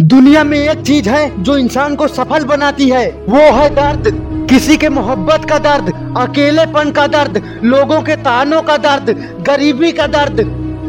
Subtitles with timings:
[0.00, 4.76] दुनिया में एक चीज़ है जो इंसान को सफल बनाती है। वो है दर्द। किसी
[4.76, 10.36] के मोहब्बत का दर्द, अकेलेपन का दर्द, लोगों के तानों का दर्द, गरीबी का दर्द।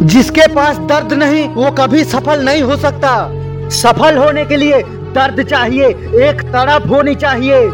[0.04, 3.30] जिसके पास दर्द नहीं, वो कभी सफल नहीं हो सकता।
[3.70, 4.82] सफल होने के लिए
[5.16, 5.86] दर्द चाहिए,
[6.30, 7.68] एक तड़प होनी चाहिए।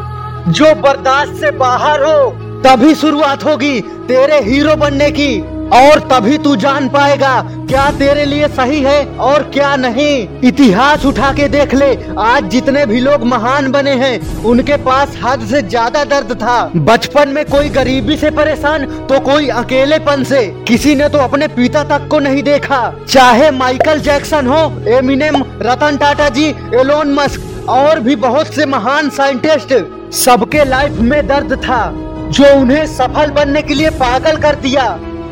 [0.52, 2.32] जो बर्दाश्त से बाहर हो,
[2.66, 8.48] तभी शुरुआत होगी तेरे हीरो बनने की। और तभी तू जान पाएगा क्या तेरे लिए
[8.50, 13.71] सही है और क्या नहीं। इतिहास उठा के देख ले, आज जितने भी लोग महान
[13.71, 18.85] बने हैं, उनके पास हद से ज़्यादा दर्द था। बचपन में कोई गरीबी से परेशान
[19.07, 23.99] तो कोई अकेलेपन से। किसी ने तो अपने पिता तक को नहीं देखा। चाहे माइकल
[24.02, 29.73] जैक्सन हो, Eminem, Ratan Tata ji, Elon Musk, और भी बहुत से महान साइंटिस्ट,
[30.16, 31.82] सबके लाइफ में दर्द था,
[32.30, 34.85] जो उन्हें सफल बनने के लिए पागल कर दिया।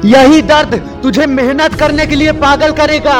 [0.05, 3.19] यही दर्द तुझे मेहनत करने के लिए पागल करेगा।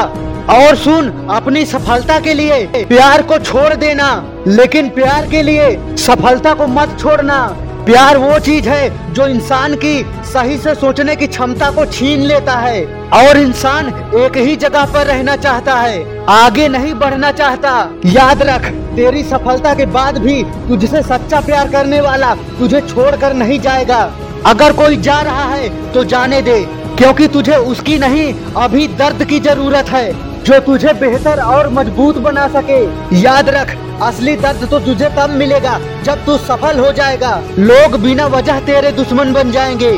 [0.50, 6.54] और सुन, अपनी सफलता के लिए प्यार को छोड़ देना, लेकिन प्यार के लिए सफलता
[6.54, 7.42] को मत छोड़ना।
[7.86, 12.54] प्यार वो चीज़ है जो इंसान की सही से सोचने की क्षमता को छीन लेता
[12.54, 18.42] है। और इंसान एक ही जगह पर रहना चाहता है, आगे नहीं बढ़ना चाहता। याद
[18.42, 24.12] रख, तेरी सफलता के बाद भी तुझसे सच्चा प्यार करने वाला तुझे छोड़कर नहीं जाएगा।
[24.46, 29.40] अगर कोई जा रहा है तो जाने दे। क्योंकि तुझे उसकी नहीं, अभी दर्द की
[29.40, 30.12] ज़रूरत है,
[30.44, 32.78] जो तुझे बेहतर और मज़बूत बना सके।
[33.20, 33.70] याद रख,
[34.02, 38.92] असली दर्द तो तुझे तब मिलेगा, जब तू सफल हो जाएगा। लोग बिना वजह तेरे
[38.92, 39.92] दुश्मन बन जाएँगे।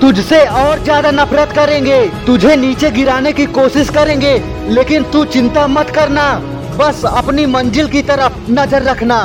[0.00, 4.34] तुझसे और ज़्यादा नफरत करेंगे। तुझे नीचे गिराने की कोशिश करेंगे,
[4.68, 6.32] लेकिन तू चिंता मत करना।
[6.76, 9.22] बस अपनी मंजिल की तरफ़ नज़र रखना।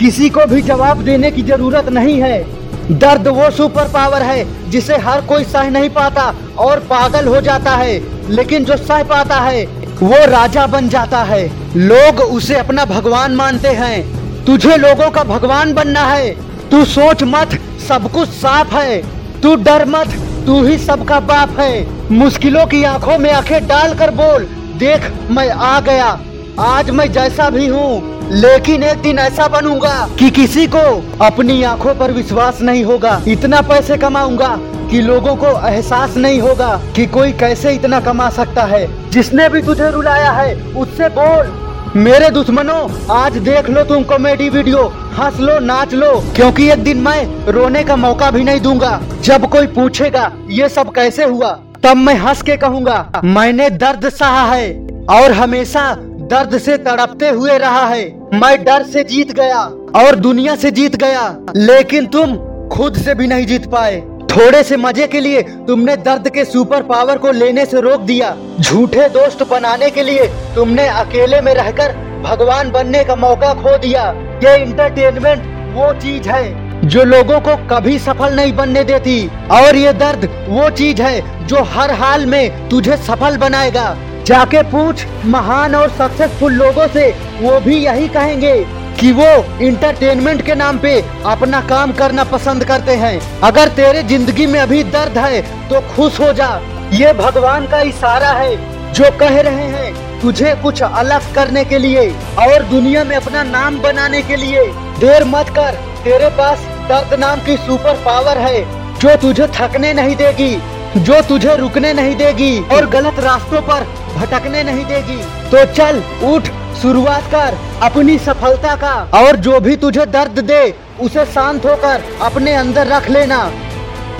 [0.00, 2.59] किसी को भी जवाब देने की ज़रूरत नहीं है।
[2.90, 7.70] दर्द वो सुपर पावर है जिसे हर कोई सह नहीं पाता और पागल हो जाता
[7.70, 9.64] है। लेकिन जो सह पाता है,
[10.02, 15.74] वो राजा बन जाता है। लोग उसे अपना भगवान मानते हैं। तुझे लोगों का भगवान
[15.74, 16.30] बनना है।
[16.70, 19.02] तू सोच मत, सब कुछ साफ़ है।
[19.40, 20.08] तू डर मत,
[20.46, 24.42] तू ही सबका बाप है। मुश्किलों की आँखों में आँखें डाल कर बोल,
[24.78, 26.20] देख, मैं आ गया।
[26.60, 31.94] आज मैं जैसा भी हूँ लेकिन एक दिन ऐसा बनूँगा कि किसी को अपनी आँखों
[31.94, 34.58] पर विश्वास नहीं होगा, इतना पैसे कमाऊँगा
[34.90, 39.62] कि लोगों को एहसास नहीं होगा कि कोई कैसे इतना कमा सकता है। जिसने भी
[39.62, 41.52] तुझे रुलाया है, उससे बोल।
[41.96, 44.82] मेरे दुश्मनों, आज देख लो तुम कॉमेडी वीडियो
[45.18, 49.48] हंस लो, नाच लो, क्योंकि एक दिन मैं रोने का मौका भी नहीं दूँगा। जब
[49.48, 51.50] कोई पूछेगा, ये सब कैसे हुआ?
[51.82, 55.96] तब मैं हंस के कहूँगा, मैंने दर्द सहा है। और हमेशा
[56.30, 58.04] दर्द से तड़पते हुए रहा है।
[58.34, 59.60] मैं डर से जीत गया
[59.96, 61.22] और दुनिया से जीत गया,
[61.56, 62.36] लेकिन तुम
[62.68, 66.82] खुद से भी नहीं जीत पाए। थोड़े से मज़े के लिए तुमने दर्द के सुपर
[66.82, 71.92] पावर को लेने से रोक दिया। झूठे दोस्त बनाने के लिए तुमने अकेले में रहकर
[72.24, 74.04] भगवान बनने का मौका खो दिया।
[74.44, 75.42] ये इंटरटेनमेंट
[75.74, 80.68] वो चीज़ है जो लोगों को कभी सफल नहीं बनने देती। और ये दर्द वो
[80.72, 83.88] चीज़ है जो हर हाल में तुझे सफल बनाएगा।
[84.26, 87.08] जाके पूछ महान और सक्सेसफुल लोगों से।
[87.40, 88.54] वो भी यही कहेंगे
[89.00, 89.28] कि वो
[89.62, 94.82] इंटरटेनमेंट के नाम पे अपना काम करना पसंद करते हैं। अगर तेरे ज़िंदगी में अभी
[94.86, 96.50] दर्द है तो खुश हो जा।
[96.92, 98.56] ये भगवान का इशारा है,
[98.92, 102.08] जो कह रहे हैं, तुझे कुछ अलग करने के लिए
[102.40, 104.64] और दुनिया में अपना नाम बनाने के लिए।
[104.98, 108.64] देर मत कर, तेरे पास दर्द नाम की सुपर पावर है,
[108.98, 110.54] जो तुझे थकने नहीं देगी।
[110.96, 113.84] जो तुझे रुकने नहीं देगी और गलत रास्तों पर
[114.14, 115.18] भटकने नहीं देगी
[115.50, 116.48] तो चल, उठ,
[116.80, 120.62] शुरुआत कर अपनी सफलता का। और जो भी तुझे दर्द दे,
[121.00, 123.38] उसे शांत होकर अपने अंदर रख लेना।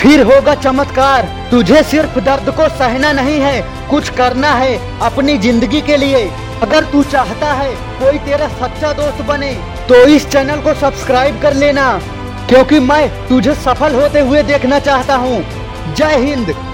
[0.01, 3.61] फिर होगा चमत्कार, तुझे सिर्फ़ दर्द को सहना नहीं है,
[3.91, 6.25] कुछ करना है अपनी ज़िंदगी के लिए।
[6.63, 9.53] अगर तू चाहता है कोई तेरा सच्चा दोस्त बने
[9.89, 11.93] तो इस चैनल को सब्सक्राइब कर लेना,
[12.49, 15.43] क्योंकि मैं तुझे सफल होते हुए देखना चाहता हूँ।
[15.97, 16.70] जय हिंद।